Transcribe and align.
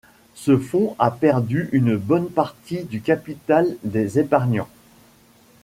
Ce 0.33 0.57
fond 0.57 0.95
a 0.97 1.11
perdu 1.11 1.69
une 1.73 1.95
bonne 1.95 2.27
partie 2.27 2.85
du 2.85 3.01
capital 3.01 3.67
des 3.83 4.17
épargnants. 4.17 4.67